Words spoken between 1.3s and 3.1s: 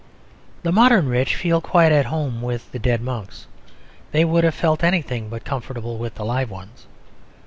feel quite at home with the dead